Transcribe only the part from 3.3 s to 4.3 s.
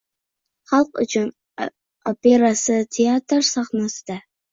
sahnasida